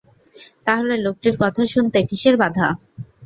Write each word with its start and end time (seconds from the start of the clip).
তাহলে 0.67 0.93
লোকটির 0.97 1.35
কথা 1.41 1.63
শুনতে 1.73 1.99
কিসের 2.09 2.35
বাধা? 2.37 2.67